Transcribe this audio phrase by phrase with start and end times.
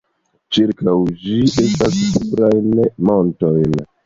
[0.55, 0.95] Ĉirkaŭ
[1.25, 3.57] ĝi estas pluraj montoj.